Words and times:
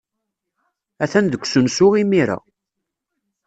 Atan 1.03 1.25
deg 1.27 1.43
usensu 1.45 1.87
imir-a. 2.01 2.37